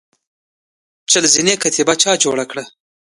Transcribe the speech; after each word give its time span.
چهل 1.09 1.25
زینې 1.33 1.55
کتیبه 1.63 1.93
چا 2.01 2.11
جوړه 2.23 2.45
کړه؟ 2.51 2.63